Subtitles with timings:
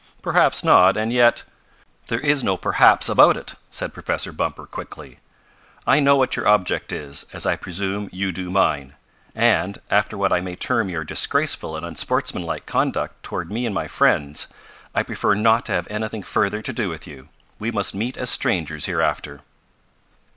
[0.23, 1.43] "Perhaps not, and yet"
[2.07, 5.19] "There is no perhaps about it!" said Professor Bumper quickly.
[5.85, 8.95] "I know what your object is, as I presume you do mine.
[9.35, 13.87] And, after what I may term your disgraceful and unsportsmanlike conduct toward me and my
[13.87, 14.47] friends,
[14.95, 17.29] I prefer not to have anything further to do with you.
[17.59, 19.41] We must meet as strangers hereafter."